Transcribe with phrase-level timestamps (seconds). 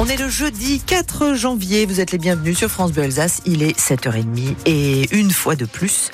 [0.00, 3.64] On est le jeudi 4 janvier, vous êtes les bienvenus sur France Bleu Alsace, il
[3.64, 6.12] est 7h30 et une fois de plus,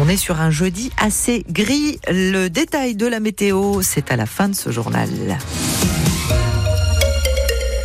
[0.00, 2.00] on est sur un jeudi assez gris.
[2.08, 5.08] Le détail de la météo, c'est à la fin de ce journal.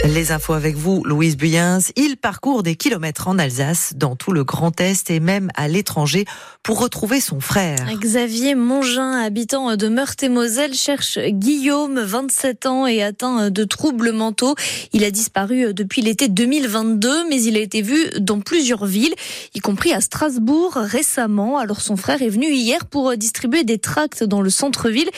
[0.07, 1.79] Les infos avec vous, Louise Buyens.
[1.95, 6.25] Il parcourt des kilomètres en Alsace, dans tout le Grand Est et même à l'étranger
[6.61, 7.79] pour retrouver son frère.
[7.99, 14.53] Xavier Mongin, habitant de Meurthe-et-Moselle, cherche Guillaume, 27 ans et atteint de troubles mentaux.
[14.93, 19.15] Il a disparu depuis l'été 2022, mais il a été vu dans plusieurs villes,
[19.55, 21.57] y compris à Strasbourg récemment.
[21.57, 25.09] Alors son frère est venu hier pour distribuer des tracts dans le centre-ville.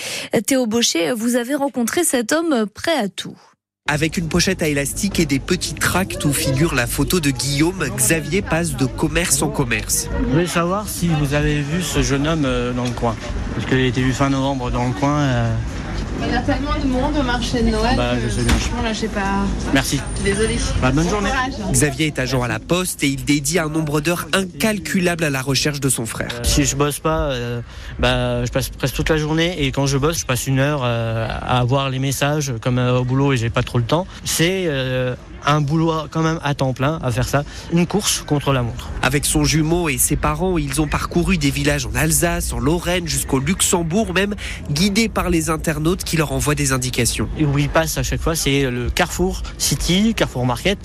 [0.46, 3.38] Théo Baucher, vous avez rencontré cet homme prêt à tout.
[3.90, 7.86] Avec une pochette à élastique et des petits tracts où figure la photo de Guillaume,
[7.96, 10.10] Xavier passe de commerce en commerce.
[10.20, 13.16] Je voulais savoir si vous avez vu ce jeune homme euh, dans le coin.
[13.56, 15.20] Parce qu'il a été vu fin novembre dans le coin.
[15.20, 15.56] Euh,
[16.26, 17.96] il y a tellement de monde au marché de Noël.
[17.96, 18.54] Bah, je sais bien.
[18.54, 19.46] Franchement, là, je sais pas.
[19.74, 20.00] Merci.
[20.24, 20.58] Désolée.
[20.82, 21.30] Bah, bonne journée.
[21.72, 25.42] Xavier est agent à la poste et il dédie un nombre d'heures incalculable à la
[25.42, 26.30] recherche de son frère.
[26.34, 27.62] Euh, si je bosse pas, euh,
[28.00, 30.82] bah, je passe presque toute la journée et quand je bosse, je passe une heure
[30.84, 34.08] euh, à avoir les messages comme au boulot et j'ai pas trop le temps.
[34.24, 34.68] C'est
[35.46, 38.90] un boulot quand même à temps plein à faire ça, une course contre la montre.
[39.02, 43.08] Avec son jumeau et ses parents, ils ont parcouru des villages en Alsace, en Lorraine,
[43.08, 44.36] jusqu'au Luxembourg même,
[44.72, 47.30] guidés par les internautes qui leur envoient des indications.
[47.38, 50.80] Et où ils passent à chaque fois, c'est le Carrefour City, Carrefour Market,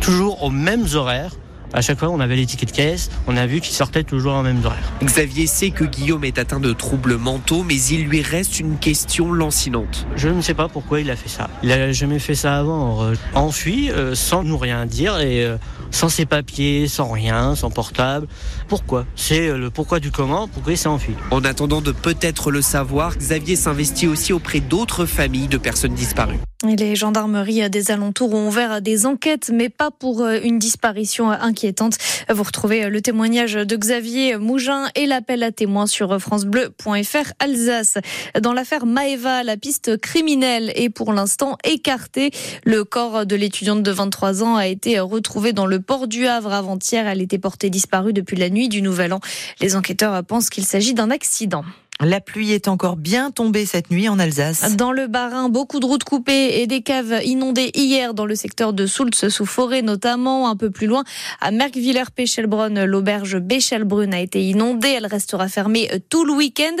[0.00, 1.32] toujours aux mêmes horaires
[1.72, 4.34] à chaque fois, on avait les tickets de caisse, on a vu qu'ils sortaient toujours
[4.34, 4.92] en même horaire.
[5.02, 9.32] Xavier sait que Guillaume est atteint de troubles mentaux, mais il lui reste une question
[9.32, 10.06] lancinante.
[10.16, 11.48] Je ne sais pas pourquoi il a fait ça.
[11.62, 13.04] Il n'a jamais fait ça avant.
[13.04, 15.56] Euh, enfui, euh, sans nous rien dire et euh,
[15.90, 18.26] sans ses papiers, sans rien, sans portable.
[18.68, 19.06] Pourquoi?
[19.16, 21.14] C'est le pourquoi du comment, pourquoi il s'est enfui.
[21.30, 26.38] En attendant de peut-être le savoir, Xavier s'investit aussi auprès d'autres familles de personnes disparues.
[26.64, 31.96] Les gendarmeries des alentours ont ouvert des enquêtes, mais pas pour une disparition inquiétante.
[32.32, 37.98] Vous retrouvez le témoignage de Xavier Mougin et l'appel à témoins sur francebleu.fr Alsace.
[38.40, 42.30] Dans l'affaire Maeva, la piste criminelle est pour l'instant écartée.
[42.64, 46.52] Le corps de l'étudiante de 23 ans a été retrouvé dans le port du Havre
[46.52, 47.08] avant-hier.
[47.08, 49.20] Elle était portée disparue depuis la nuit du Nouvel An.
[49.60, 51.64] Les enquêteurs pensent qu'il s'agit d'un accident.
[52.04, 54.76] La pluie est encore bien tombée cette nuit en Alsace.
[54.76, 58.72] Dans le Bas-Rhin, beaucoup de routes coupées et des caves inondées hier dans le secteur
[58.72, 60.48] de Soultz sous forêt notamment.
[60.48, 61.04] Un peu plus loin,
[61.40, 64.94] à Merkwiller-Pechelbronn, l'auberge Bechelbrunn a été inondée.
[64.96, 66.74] Elle restera fermée tout le week-end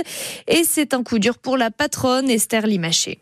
[0.48, 3.20] et c'est un coup dur pour la patronne Esther Limaché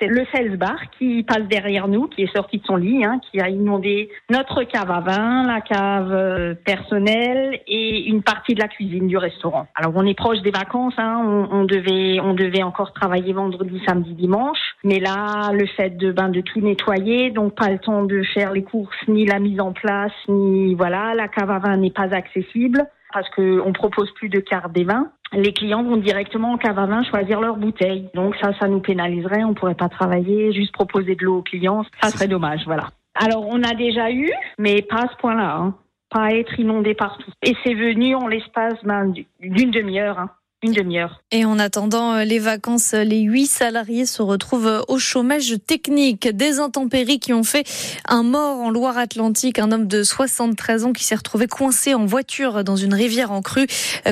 [0.00, 3.20] c'est le sales bar qui passe derrière nous, qui est sorti de son lit, hein,
[3.30, 8.60] qui a inondé notre cave à vin, la cave euh, personnelle et une partie de
[8.60, 9.66] la cuisine du restaurant.
[9.74, 13.80] Alors on est proche des vacances, hein, on, on, devait on devait encore travailler vendredi,
[13.86, 18.04] samedi, dimanche, mais là le fait de ben de tout nettoyer, donc pas le temps
[18.04, 21.76] de faire les courses ni la mise en place, ni voilà, la cave à vin
[21.76, 26.52] n'est pas accessible parce qu'on propose plus de cartes des vins les clients vont directement
[26.52, 28.08] en cave à vin choisir leur bouteille.
[28.14, 29.44] Donc ça, ça nous pénaliserait.
[29.44, 31.84] On pourrait pas travailler, juste proposer de l'eau aux clients.
[32.02, 32.90] Ça serait dommage, voilà.
[33.14, 35.56] Alors on a déjà eu, mais pas à ce point-là.
[35.56, 35.74] Hein.
[36.10, 37.30] Pas être inondé partout.
[37.42, 40.18] Et c'est venu en l'espace ben, d'une demi-heure.
[40.18, 40.30] Hein
[40.62, 41.22] une demi-heure.
[41.30, 45.54] Et en attendant euh, les vacances, euh, les huit salariés se retrouvent euh, au chômage
[45.66, 46.28] technique.
[46.28, 47.66] Des intempéries qui ont fait
[48.06, 52.62] un mort en Loire-Atlantique, un homme de 73 ans qui s'est retrouvé coincé en voiture
[52.62, 53.66] dans une rivière en crue.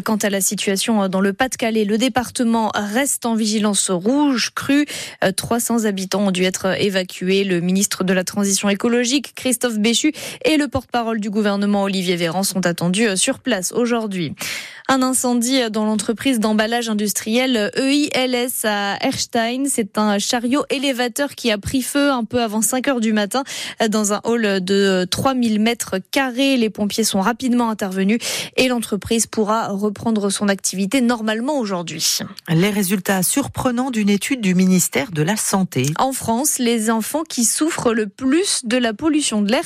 [0.04, 4.86] Quant à la situation dans le Pas-de-Calais, le département reste en vigilance rouge crue.
[5.36, 7.44] 300 habitants ont dû être évacués.
[7.44, 10.12] Le ministre de la Transition écologique, Christophe Béchu,
[10.44, 14.34] et le porte-parole du gouvernement, Olivier Véran, sont attendus sur place aujourd'hui.
[14.88, 19.64] Un incendie dans l'entreprise d'emballage industriel EILS à Erstein.
[19.68, 23.44] C'est un chariot élévateur qui a pris feu un peu avant 5 heures du matin
[23.88, 26.56] dans un hall de 3000 mètres carrés.
[26.56, 28.18] Les pompiers sont rapidement intervenus
[28.56, 32.18] et l'entreprise pourra reprendre son activité normalement aujourd'hui.
[32.48, 35.86] Les résultats surprenants d'une étude du ministère de la Santé.
[35.98, 39.64] En France, les enfants qui souffrent le plus de la pollution de l'air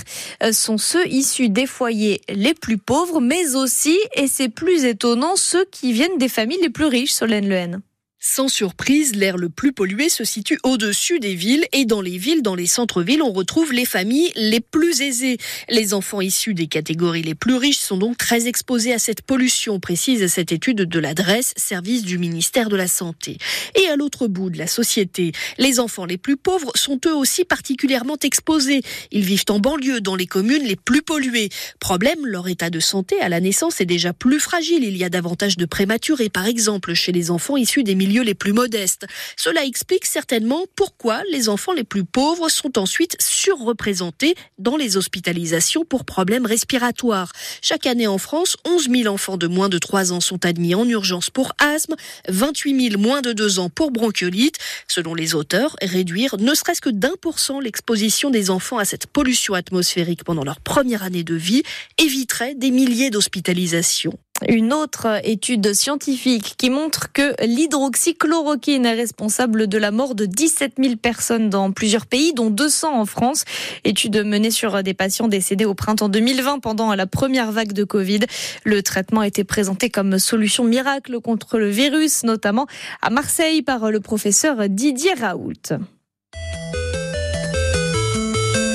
[0.52, 5.64] sont ceux issus des foyers les plus pauvres, mais aussi, et c'est plus étonnant, ceux
[5.70, 7.82] qui viennent des familles les plus riches, Solène Lehen.
[8.24, 12.40] Sans surprise, l'air le plus pollué se situe au-dessus des villes et dans les villes,
[12.40, 15.38] dans les centres-villes, on retrouve les familles les plus aisées.
[15.68, 19.80] Les enfants issus des catégories les plus riches sont donc très exposés à cette pollution,
[19.80, 23.38] précise cette étude de l'adresse, service du ministère de la Santé.
[23.74, 27.44] Et à l'autre bout de la société, les enfants les plus pauvres sont eux aussi
[27.44, 28.82] particulièrement exposés.
[29.10, 31.48] Ils vivent en banlieue, dans les communes les plus polluées.
[31.80, 34.84] Problème, leur état de santé à la naissance est déjà plus fragile.
[34.84, 38.34] Il y a davantage de prématurés, par exemple, chez les enfants issus des milieux les
[38.34, 39.06] plus modestes.
[39.36, 45.84] Cela explique certainement pourquoi les enfants les plus pauvres sont ensuite surreprésentés dans les hospitalisations
[45.84, 47.32] pour problèmes respiratoires.
[47.62, 50.86] Chaque année en France, 11 000 enfants de moins de 3 ans sont admis en
[50.86, 51.94] urgence pour asthme,
[52.28, 54.58] 28 000 moins de 2 ans pour bronchiolite.
[54.88, 59.06] Selon les auteurs, réduire ne serait-ce que d'un pour cent l'exposition des enfants à cette
[59.06, 61.62] pollution atmosphérique pendant leur première année de vie
[61.98, 64.18] éviterait des milliers d'hospitalisations.
[64.48, 70.74] Une autre étude scientifique qui montre que l'hydroxychloroquine est responsable de la mort de 17
[70.82, 73.44] 000 personnes dans plusieurs pays, dont 200 en France.
[73.84, 78.20] Étude menée sur des patients décédés au printemps 2020 pendant la première vague de Covid.
[78.64, 82.66] Le traitement a été présenté comme solution miracle contre le virus, notamment
[83.00, 85.52] à Marseille par le professeur Didier Raoult.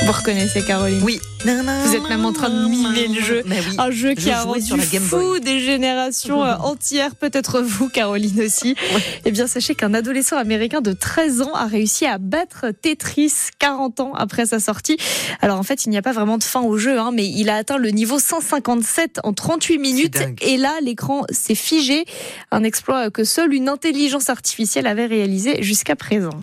[0.05, 1.01] Vous reconnaissez Caroline?
[1.03, 1.19] Oui.
[1.43, 3.43] Vous êtes même en train de mimer le jeu.
[3.45, 3.55] Oui.
[3.77, 7.61] Un jeu qui Je a rendu sur la Game fou des générations euh, entières, peut-être
[7.61, 8.75] vous, Caroline aussi.
[9.25, 13.99] Eh bien, sachez qu'un adolescent américain de 13 ans a réussi à battre Tetris 40
[13.99, 14.97] ans après sa sortie.
[15.41, 17.49] Alors en fait, il n'y a pas vraiment de fin au jeu, hein, mais il
[17.49, 20.17] a atteint le niveau 157 en 38 minutes.
[20.41, 22.05] Et là, l'écran s'est figé.
[22.51, 26.41] Un exploit que seule une intelligence artificielle avait réalisé jusqu'à présent.